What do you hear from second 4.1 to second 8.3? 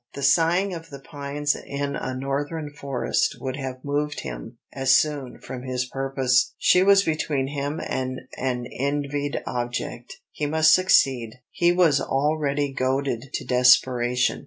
him as soon from his purpose. She was between him and